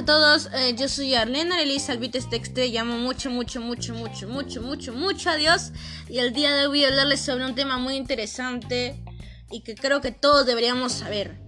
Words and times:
a 0.00 0.04
todos, 0.06 0.48
eh, 0.54 0.74
yo 0.78 0.88
soy 0.88 1.14
Arlena 1.14 1.60
Elisa 1.60 1.92
Alvites 1.92 2.30
Texte, 2.30 2.68
llamo 2.68 2.96
mucho, 2.96 3.28
mucho, 3.28 3.60
mucho, 3.60 3.92
mucho, 3.92 4.26
mucho, 4.26 4.62
mucho, 4.62 4.94
mucho 4.94 5.28
a 5.28 5.36
Dios 5.36 5.72
y 6.08 6.20
el 6.20 6.32
día 6.32 6.52
de 6.52 6.62
hoy 6.62 6.68
voy 6.68 6.84
a 6.84 6.88
hablarles 6.88 7.20
sobre 7.20 7.44
un 7.44 7.54
tema 7.54 7.76
muy 7.76 7.96
interesante 7.96 9.04
y 9.50 9.60
que 9.60 9.74
creo 9.74 10.00
que 10.00 10.10
todos 10.10 10.46
deberíamos 10.46 10.92
saber, 10.92 11.38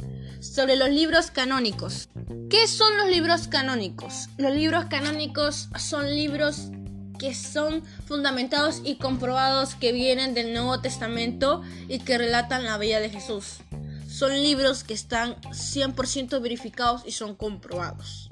sobre 0.43 0.77
los 0.77 0.91
libros 0.91 1.31
canónicos. 1.31 2.11
¿Qué 2.51 2.69
son 2.69 2.95
los 2.99 3.09
libros 3.09 3.49
canónicos? 3.49 4.29
Los 4.37 4.55
libros 4.55 4.85
canónicos 4.85 5.71
son 5.79 6.15
libros 6.15 6.69
que 7.19 7.35
son 7.35 7.83
fundamentados 8.05 8.83
y 8.85 8.97
comprobados 8.97 9.77
que 9.77 9.93
vienen 9.93 10.35
del 10.35 10.53
Nuevo 10.53 10.79
Testamento 10.81 11.63
y 11.89 12.01
que 12.01 12.19
relatan 12.19 12.65
la 12.65 12.77
vida 12.77 13.01
de 13.01 13.09
Jesús 13.09 13.61
son 14.13 14.33
libros 14.43 14.85
que 14.85 14.93
están 14.93 15.37
100% 15.41 16.43
verificados 16.43 17.03
y 17.07 17.13
son 17.13 17.35
comprobados. 17.35 18.29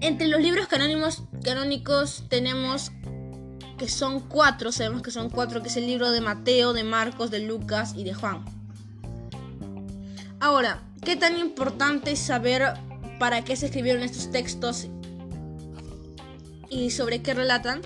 Entre 0.00 0.28
los 0.28 0.40
libros 0.40 0.68
canónicos, 0.68 1.24
canónicos 1.42 2.24
tenemos 2.28 2.92
que 3.76 3.88
son 3.88 4.20
cuatro, 4.20 4.70
sabemos 4.70 5.02
que 5.02 5.10
son 5.10 5.30
cuatro, 5.30 5.62
que 5.62 5.68
es 5.68 5.76
el 5.76 5.86
libro 5.86 6.12
de 6.12 6.20
Mateo, 6.20 6.72
de 6.72 6.84
Marcos, 6.84 7.30
de 7.30 7.40
Lucas 7.40 7.94
y 7.96 8.04
de 8.04 8.14
Juan. 8.14 8.44
Ahora, 10.38 10.80
¿qué 11.04 11.16
tan 11.16 11.36
importante 11.36 12.12
es 12.12 12.20
saber 12.20 12.74
para 13.18 13.42
qué 13.42 13.56
se 13.56 13.66
escribieron 13.66 14.02
estos 14.02 14.30
textos 14.30 14.86
y 16.68 16.90
sobre 16.90 17.20
qué 17.20 17.34
relatan? 17.34 17.82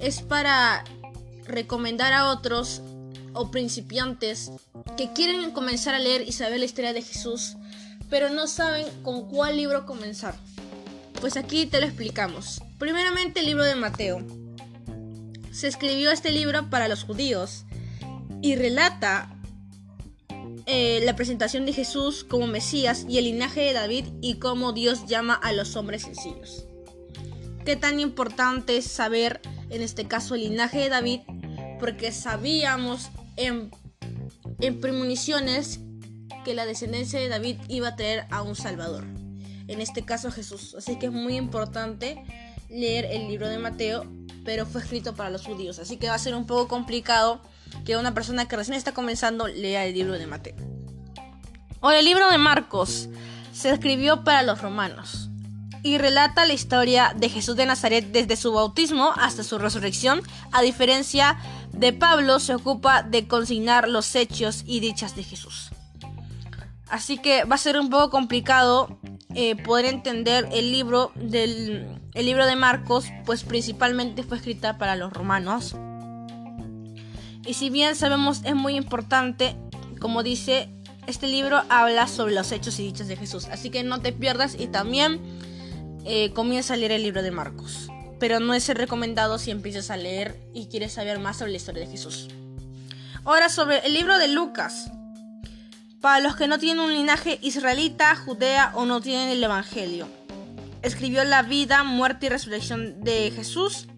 Es 0.00 0.20
para 0.20 0.84
recomendar 1.46 2.12
a 2.12 2.28
otros 2.28 2.82
o 3.36 3.50
principiantes 3.50 4.50
que 4.96 5.12
quieren 5.12 5.50
comenzar 5.52 5.94
a 5.94 5.98
leer 5.98 6.22
y 6.26 6.32
saber 6.32 6.58
la 6.58 6.64
historia 6.64 6.92
de 6.92 7.02
Jesús, 7.02 7.56
pero 8.10 8.30
no 8.30 8.46
saben 8.46 8.86
con 9.02 9.28
cuál 9.28 9.56
libro 9.56 9.86
comenzar. 9.86 10.34
Pues 11.20 11.36
aquí 11.36 11.66
te 11.66 11.80
lo 11.80 11.86
explicamos. 11.86 12.62
Primeramente 12.78 13.40
el 13.40 13.46
libro 13.46 13.64
de 13.64 13.74
Mateo. 13.74 14.26
Se 15.52 15.68
escribió 15.68 16.10
este 16.10 16.32
libro 16.32 16.68
para 16.68 16.88
los 16.88 17.04
judíos 17.04 17.64
y 18.42 18.56
relata 18.56 19.34
eh, 20.66 21.00
la 21.04 21.16
presentación 21.16 21.64
de 21.64 21.72
Jesús 21.72 22.24
como 22.24 22.46
Mesías 22.46 23.06
y 23.08 23.18
el 23.18 23.24
linaje 23.24 23.60
de 23.60 23.72
David 23.72 24.06
y 24.20 24.34
cómo 24.38 24.72
Dios 24.72 25.06
llama 25.06 25.34
a 25.34 25.52
los 25.52 25.76
hombres 25.76 26.02
sencillos. 26.02 26.66
Qué 27.64 27.76
tan 27.76 28.00
importante 28.00 28.76
es 28.76 28.86
saber 28.86 29.40
en 29.70 29.82
este 29.82 30.06
caso 30.06 30.34
el 30.34 30.42
linaje 30.42 30.78
de 30.78 30.88
David 30.88 31.20
porque 31.78 32.12
sabíamos 32.12 33.10
en, 33.36 33.70
premoniciones 34.80 35.80
que 36.44 36.54
la 36.54 36.66
descendencia 36.66 37.18
de 37.18 37.28
David 37.28 37.58
iba 37.68 37.88
a 37.88 37.96
traer 37.96 38.26
a 38.30 38.42
un 38.42 38.54
Salvador. 38.54 39.04
En 39.68 39.80
este 39.80 40.04
caso 40.04 40.30
Jesús. 40.30 40.74
Así 40.76 40.98
que 40.98 41.06
es 41.06 41.12
muy 41.12 41.36
importante 41.36 42.22
leer 42.68 43.06
el 43.06 43.28
libro 43.28 43.48
de 43.48 43.58
Mateo, 43.58 44.06
pero 44.44 44.66
fue 44.66 44.80
escrito 44.80 45.14
para 45.14 45.30
los 45.30 45.44
judíos. 45.44 45.78
Así 45.78 45.96
que 45.96 46.08
va 46.08 46.14
a 46.14 46.18
ser 46.18 46.34
un 46.34 46.46
poco 46.46 46.68
complicado 46.68 47.42
que 47.84 47.96
una 47.96 48.14
persona 48.14 48.46
que 48.46 48.56
recién 48.56 48.76
está 48.76 48.92
comenzando 48.92 49.48
lea 49.48 49.84
el 49.84 49.94
libro 49.94 50.14
de 50.14 50.26
Mateo. 50.26 50.56
O 51.80 51.90
el 51.90 52.04
libro 52.04 52.30
de 52.30 52.38
Marcos 52.38 53.08
se 53.52 53.70
escribió 53.70 54.24
para 54.24 54.42
los 54.42 54.62
romanos 54.62 55.30
y 55.86 55.98
relata 55.98 56.44
la 56.44 56.52
historia 56.52 57.14
de 57.16 57.28
Jesús 57.28 57.54
de 57.54 57.64
Nazaret 57.64 58.10
desde 58.10 58.34
su 58.34 58.52
bautismo 58.52 59.12
hasta 59.16 59.44
su 59.44 59.56
resurrección, 59.56 60.20
a 60.50 60.60
diferencia 60.60 61.38
de 61.70 61.92
Pablo 61.92 62.40
se 62.40 62.56
ocupa 62.56 63.04
de 63.04 63.28
consignar 63.28 63.88
los 63.88 64.16
hechos 64.16 64.64
y 64.66 64.80
dichas 64.80 65.14
de 65.14 65.22
Jesús. 65.22 65.70
Así 66.88 67.18
que 67.18 67.44
va 67.44 67.54
a 67.54 67.58
ser 67.58 67.78
un 67.78 67.88
poco 67.88 68.10
complicado 68.10 68.98
eh, 69.36 69.54
poder 69.62 69.84
entender 69.84 70.48
el 70.50 70.72
libro 70.72 71.12
del 71.14 72.00
el 72.14 72.26
libro 72.26 72.46
de 72.46 72.56
Marcos, 72.56 73.06
pues 73.24 73.44
principalmente 73.44 74.24
fue 74.24 74.38
escrita 74.38 74.78
para 74.78 74.96
los 74.96 75.12
romanos. 75.12 75.76
Y 77.46 77.54
si 77.54 77.70
bien 77.70 77.94
sabemos 77.94 78.40
es 78.44 78.56
muy 78.56 78.74
importante, 78.74 79.54
como 80.00 80.24
dice, 80.24 80.68
este 81.06 81.28
libro 81.28 81.62
habla 81.68 82.08
sobre 82.08 82.34
los 82.34 82.50
hechos 82.50 82.80
y 82.80 82.84
dichas 82.84 83.06
de 83.06 83.16
Jesús. 83.16 83.46
Así 83.46 83.70
que 83.70 83.84
no 83.84 84.00
te 84.00 84.12
pierdas 84.12 84.56
y 84.58 84.66
también 84.66 85.20
eh, 86.06 86.32
comienza 86.32 86.74
a 86.74 86.76
leer 86.76 86.92
el 86.92 87.02
libro 87.02 87.22
de 87.22 87.30
Marcos. 87.30 87.88
Pero 88.18 88.40
no 88.40 88.54
es 88.54 88.68
recomendado 88.68 89.38
si 89.38 89.50
empiezas 89.50 89.90
a 89.90 89.96
leer 89.96 90.40
y 90.54 90.66
quieres 90.66 90.92
saber 90.92 91.18
más 91.18 91.38
sobre 91.38 91.50
la 91.50 91.58
historia 91.58 91.84
de 91.84 91.90
Jesús. 91.90 92.28
Ahora 93.24 93.48
sobre 93.48 93.78
el 93.86 93.92
libro 93.92 94.16
de 94.18 94.28
Lucas. 94.28 94.90
Para 96.00 96.20
los 96.20 96.36
que 96.36 96.46
no 96.46 96.58
tienen 96.58 96.84
un 96.84 96.92
linaje 96.92 97.38
israelita, 97.42 98.14
judea 98.14 98.70
o 98.74 98.84
no 98.84 99.00
tienen 99.00 99.30
el 99.30 99.42
Evangelio. 99.42 100.08
Escribió 100.82 101.24
la 101.24 101.42
vida, 101.42 101.82
muerte 101.82 102.26
y 102.26 102.28
resurrección 102.28 103.02
de 103.02 103.32
Jesús 103.32 103.88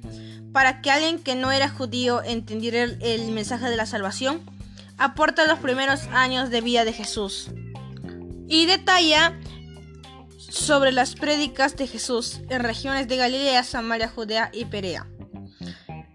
para 0.52 0.80
que 0.80 0.90
alguien 0.90 1.18
que 1.18 1.34
no 1.34 1.52
era 1.52 1.68
judío 1.68 2.22
entendiera 2.24 2.82
el, 2.82 2.98
el 3.02 3.30
mensaje 3.32 3.68
de 3.68 3.76
la 3.76 3.86
salvación. 3.86 4.40
Aporta 4.96 5.46
los 5.46 5.58
primeros 5.58 6.04
años 6.12 6.50
de 6.50 6.60
vida 6.62 6.84
de 6.84 6.92
Jesús. 6.92 7.50
Y 8.48 8.66
detalla 8.66 9.38
sobre 10.48 10.92
las 10.92 11.14
prédicas 11.14 11.76
de 11.76 11.86
Jesús 11.86 12.40
en 12.48 12.62
regiones 12.62 13.08
de 13.08 13.16
Galilea, 13.16 13.62
Samaria, 13.64 14.08
Judea 14.08 14.50
y 14.52 14.64
Perea. 14.64 15.06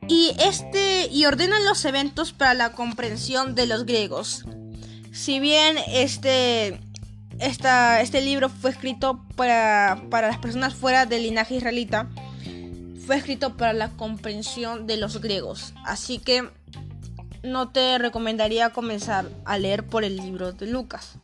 Y 0.07 0.35
este 0.39 1.07
y 1.11 1.25
ordena 1.25 1.59
los 1.61 1.85
eventos 1.85 2.33
para 2.33 2.53
la 2.53 2.73
comprensión 2.73 3.55
de 3.55 3.67
los 3.67 3.85
griegos. 3.85 4.43
Si 5.11 5.39
bien 5.39 5.77
este 5.87 6.79
este 7.39 8.21
libro 8.21 8.49
fue 8.49 8.71
escrito 8.71 9.25
para, 9.35 10.03
para 10.09 10.27
las 10.27 10.37
personas 10.37 10.75
fuera 10.75 11.05
del 11.05 11.23
linaje 11.23 11.55
israelita, 11.55 12.09
fue 13.05 13.17
escrito 13.17 13.57
para 13.57 13.73
la 13.73 13.89
comprensión 13.89 14.87
de 14.87 14.97
los 14.97 15.19
griegos. 15.19 15.73
Así 15.83 16.19
que 16.19 16.49
no 17.43 17.69
te 17.69 17.97
recomendaría 17.97 18.69
comenzar 18.69 19.25
a 19.45 19.57
leer 19.57 19.85
por 19.85 20.03
el 20.03 20.15
libro 20.17 20.53
de 20.53 20.67
Lucas. 20.67 21.17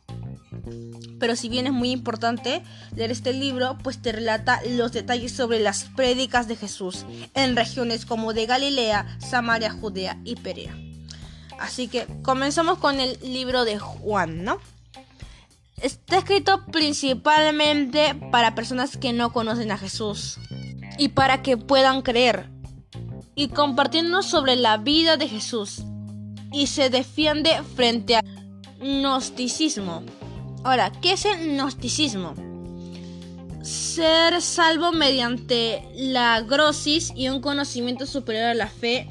Pero 1.20 1.36
si 1.36 1.48
bien 1.48 1.66
es 1.66 1.72
muy 1.72 1.90
importante 1.90 2.62
leer 2.96 3.12
este 3.12 3.32
libro, 3.32 3.78
pues 3.84 4.02
te 4.02 4.10
relata 4.10 4.60
los 4.70 4.90
detalles 4.90 5.30
sobre 5.30 5.60
las 5.60 5.84
prédicas 5.84 6.48
de 6.48 6.56
Jesús 6.56 7.04
en 7.34 7.54
regiones 7.54 8.06
como 8.06 8.32
de 8.32 8.46
Galilea, 8.46 9.18
Samaria, 9.20 9.70
Judea 9.70 10.18
y 10.24 10.34
Perea. 10.34 10.76
Así 11.60 11.88
que 11.88 12.06
comenzamos 12.22 12.78
con 12.78 12.98
el 12.98 13.18
libro 13.22 13.64
de 13.64 13.78
Juan, 13.78 14.44
¿no? 14.44 14.58
Está 15.82 16.18
escrito 16.18 16.64
principalmente 16.66 18.14
para 18.32 18.54
personas 18.54 18.96
que 18.96 19.12
no 19.12 19.32
conocen 19.32 19.70
a 19.70 19.78
Jesús 19.78 20.38
y 20.98 21.08
para 21.08 21.42
que 21.42 21.56
puedan 21.56 22.02
creer 22.02 22.48
y 23.34 23.48
compartiendo 23.48 24.22
sobre 24.22 24.56
la 24.56 24.78
vida 24.78 25.16
de 25.16 25.28
Jesús 25.28 25.82
y 26.52 26.66
se 26.66 26.90
defiende 26.90 27.62
frente 27.76 28.16
al 28.16 28.24
gnosticismo. 28.80 30.02
Ahora, 30.62 30.92
¿qué 30.92 31.12
es 31.12 31.24
el 31.24 31.54
gnosticismo? 31.54 32.34
Ser 33.62 34.42
salvo 34.42 34.92
mediante 34.92 35.88
la 35.94 36.42
grosis 36.42 37.12
y 37.16 37.28
un 37.28 37.40
conocimiento 37.40 38.06
superior 38.06 38.44
a 38.44 38.54
la 38.54 38.66
fe. 38.66 39.08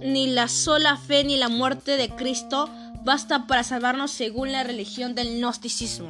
Ni 0.00 0.26
la 0.26 0.48
sola 0.48 0.96
fe 0.96 1.22
ni 1.24 1.36
la 1.36 1.48
muerte 1.48 1.96
de 1.96 2.08
Cristo 2.08 2.68
basta 3.04 3.46
para 3.46 3.62
salvarnos 3.62 4.10
según 4.10 4.50
la 4.50 4.64
religión 4.64 5.14
del 5.14 5.38
gnosticismo. 5.38 6.08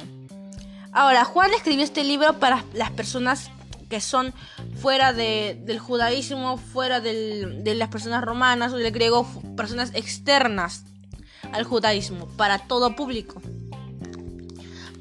Ahora, 0.91 1.25
Juan 1.25 1.53
escribió 1.53 1.83
este 1.83 2.03
libro 2.03 2.39
para 2.39 2.65
las 2.73 2.89
personas 2.91 3.51
que 3.87 4.01
son 4.01 4.33
fuera 4.77 5.13
del 5.13 5.79
judaísmo, 5.79 6.57
fuera 6.57 7.01
de 7.01 7.75
las 7.75 7.89
personas 7.89 8.23
romanas 8.23 8.73
o 8.73 8.77
del 8.77 8.91
griego, 8.91 9.27
personas 9.55 9.91
externas 9.93 10.85
al 11.51 11.65
judaísmo, 11.65 12.27
para 12.29 12.59
todo 12.59 12.95
público 12.95 13.41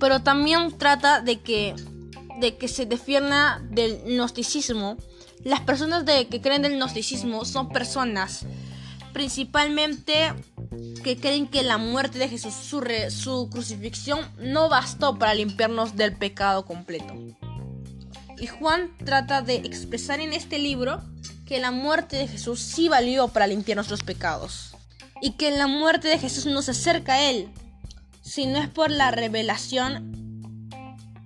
pero 0.01 0.21
también 0.21 0.77
trata 0.77 1.21
de 1.21 1.41
que, 1.41 1.77
de 2.41 2.57
que 2.57 2.67
se 2.67 2.87
defienda 2.87 3.63
del 3.71 4.01
gnosticismo. 4.07 4.97
Las 5.45 5.61
personas 5.61 6.05
de, 6.05 6.27
que 6.27 6.41
creen 6.41 6.63
del 6.63 6.77
gnosticismo 6.77 7.45
son 7.45 7.69
personas 7.69 8.47
principalmente 9.13 10.33
que 11.03 11.17
creen 11.17 11.47
que 11.47 11.63
la 11.63 11.79
muerte 11.79 12.19
de 12.19 12.29
Jesús, 12.29 12.55
su, 12.55 12.83
su 13.11 13.49
crucifixión, 13.51 14.21
no 14.39 14.69
bastó 14.69 15.19
para 15.19 15.35
limpiarnos 15.35 15.97
del 15.97 16.17
pecado 16.17 16.65
completo. 16.65 17.15
Y 18.39 18.47
Juan 18.47 18.91
trata 19.05 19.43
de 19.43 19.57
expresar 19.57 20.21
en 20.21 20.33
este 20.33 20.59
libro 20.59 21.03
que 21.45 21.61
la 21.61 21.71
muerte 21.71 22.17
de 22.17 22.29
Jesús 22.29 22.61
sí 22.61 22.89
valió 22.89 23.29
para 23.29 23.47
limpiar 23.47 23.77
nuestros 23.77 24.03
pecados. 24.03 24.77
Y 25.21 25.33
que 25.33 25.51
la 25.51 25.67
muerte 25.67 26.09
de 26.09 26.19
Jesús 26.19 26.47
nos 26.47 26.69
acerca 26.69 27.15
a 27.15 27.31
Él, 27.31 27.51
si 28.31 28.47
no 28.47 28.61
es 28.61 28.69
por 28.69 28.93
la 28.93 29.11
revelación, 29.11 30.71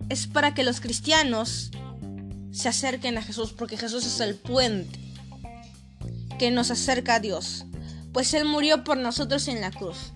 es 0.08 0.26
para 0.26 0.54
que 0.54 0.64
los 0.64 0.80
cristianos 0.80 1.70
se 2.50 2.70
acerquen 2.70 3.18
a 3.18 3.22
Jesús, 3.22 3.52
porque 3.52 3.76
Jesús 3.76 4.06
es 4.06 4.20
el 4.20 4.36
puente 4.36 4.98
que 6.38 6.50
nos 6.50 6.70
acerca 6.70 7.16
a 7.16 7.20
Dios, 7.20 7.66
pues 8.14 8.32
Él 8.32 8.46
murió 8.46 8.84
por 8.84 8.96
nosotros 8.96 9.48
en 9.48 9.60
la 9.60 9.70
cruz. 9.70 10.14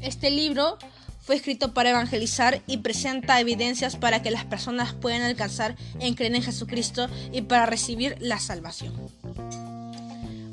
Este 0.00 0.30
libro 0.30 0.78
fue 1.20 1.34
escrito 1.34 1.74
para 1.74 1.90
evangelizar 1.90 2.62
y 2.68 2.76
presenta 2.76 3.40
evidencias 3.40 3.96
para 3.96 4.22
que 4.22 4.30
las 4.30 4.44
personas 4.44 4.92
puedan 4.94 5.22
alcanzar 5.22 5.74
en 5.98 6.14
creer 6.14 6.36
en 6.36 6.44
Jesucristo 6.44 7.08
y 7.32 7.42
para 7.42 7.66
recibir 7.66 8.16
la 8.20 8.38
salvación. 8.38 8.94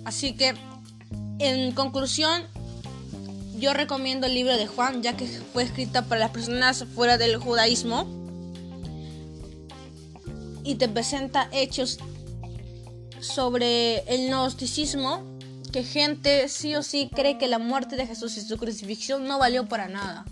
Así 0.06 0.34
que, 0.34 0.56
en 1.38 1.72
conclusión, 1.74 2.48
yo 3.60 3.74
recomiendo 3.74 4.28
el 4.28 4.34
libro 4.34 4.58
de 4.58 4.68
Juan, 4.68 5.04
ya 5.04 5.16
que 5.16 5.28
fue 5.28 5.64
escrito 5.64 6.04
para 6.06 6.20
las 6.20 6.32
personas 6.32 6.86
fuera 6.96 7.18
del 7.18 7.38
judaísmo 7.38 8.08
y 10.64 10.76
te 10.76 10.88
presenta 10.88 11.50
hechos 11.52 12.00
sobre 13.20 14.00
el 14.14 14.30
gnosticismo 14.30 15.24
que 15.72 15.84
gente 15.84 16.48
sí 16.50 16.76
o 16.76 16.84
sí 16.84 17.10
cree 17.14 17.38
que 17.38 17.48
la 17.48 17.60
muerte 17.60 17.96
de 17.96 18.08
Jesús 18.08 18.38
y 18.38 18.42
su 18.42 18.58
crucifixión 18.58 19.28
no 19.28 19.38
valió 19.38 19.68
para 19.68 19.88
nada. 19.88 20.26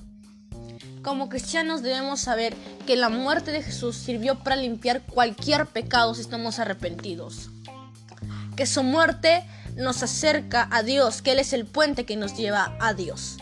Como 1.03 1.29
cristianos 1.29 1.83
debemos 1.83 2.19
saber 2.19 2.55
que 2.85 2.95
la 2.95 3.09
muerte 3.09 3.51
de 3.51 3.61
Jesús 3.61 3.95
sirvió 3.95 4.39
para 4.39 4.55
limpiar 4.55 5.03
cualquier 5.03 5.67
pecado 5.67 6.13
si 6.15 6.21
estamos 6.21 6.59
arrepentidos. 6.59 7.49
Que 8.57 8.65
su 8.65 8.83
muerte 8.83 9.45
nos 9.77 10.03
acerca 10.03 10.67
a 10.69 10.83
Dios, 10.83 11.21
que 11.21 11.31
Él 11.31 11.39
es 11.39 11.53
el 11.53 11.65
puente 11.65 12.05
que 12.05 12.17
nos 12.17 12.35
lleva 12.35 12.75
a 12.81 12.93
Dios, 12.93 13.37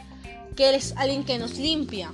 que 0.56 0.70
Él 0.70 0.76
es 0.76 0.94
alguien 0.98 1.24
que 1.24 1.40
nos 1.40 1.56
limpia 1.56 2.12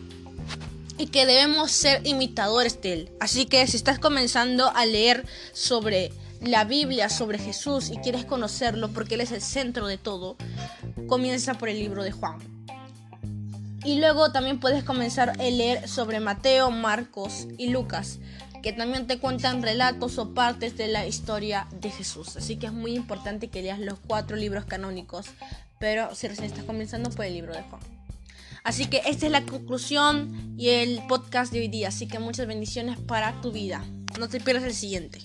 y 0.98 1.07
que 1.07 1.25
debemos 1.25 1.71
ser 1.71 2.06
imitadores 2.07 2.81
de 2.81 2.94
Él. 2.94 3.12
Así 3.19 3.48
que 3.48 3.65
si 3.68 3.75
estás 3.75 4.00
comenzando 4.00 4.71
a 4.74 4.86
leer 4.86 5.25
sobre 5.51 6.13
la 6.42 6.63
Biblia 6.63 7.09
sobre 7.09 7.38
Jesús 7.38 7.89
y 7.89 7.98
quieres 7.98 8.25
conocerlo 8.25 8.89
porque 8.89 9.15
Él 9.15 9.21
es 9.21 9.31
el 9.31 9.42
centro 9.42 9.88
de 9.88 9.98
todo, 9.98 10.38
comienza 11.07 11.56
por 11.56 11.69
el 11.69 11.80
libro 11.80 12.03
de 12.03 12.12
Juan. 12.12 12.38
Y 13.83 14.00
luego 14.00 14.31
también 14.31 14.60
puedes 14.60 14.83
comenzar 14.83 15.30
a 15.30 15.33
leer 15.44 15.88
sobre 15.88 16.19
Mateo, 16.19 16.69
Marcos 16.69 17.48
y 17.57 17.69
Lucas, 17.69 18.19
que 18.62 18.74
también 18.74 19.07
te 19.07 19.18
cuentan 19.18 19.63
relatos 19.63 20.18
o 20.19 20.33
partes 20.33 20.78
de 20.78 20.88
la 20.88 21.07
historia 21.07 21.68
de 21.81 21.89
Jesús. 21.89 22.38
Así 22.38 22.57
que 22.57 22.68
es 22.68 22.74
muy 22.74 22.95
importante 22.95 23.48
que 23.48 23.63
leas 23.63 23.80
los 23.80 24.00
cuatro 24.00 24.38
libros 24.38 24.66
canónicos, 24.66 25.28
pero 25.80 26.13
si 26.13 26.28
recién 26.28 26.48
estás 26.48 26.66
comenzando, 26.66 27.10
por 27.10 27.25
el 27.25 27.33
libro 27.33 27.54
de 27.54 27.63
Juan. 27.63 27.81
Así 28.63 28.86
que 28.86 29.01
esta 29.07 29.25
es 29.25 29.31
la 29.31 29.45
conclusión 29.45 30.54
y 30.57 30.69
el 30.69 31.01
podcast 31.07 31.51
de 31.51 31.62
hoy 31.62 31.68
día. 31.68 31.88
Así 31.88 32.07
que 32.07 32.19
muchas 32.19 32.45
bendiciones 32.45 33.00
para 33.00 33.42
tu 33.42 33.51
vida. 33.51 33.84
No 34.19 34.30
te 34.30 34.39
pierdas 34.39 34.63
el 34.63 34.75
siguiente. 34.75 35.19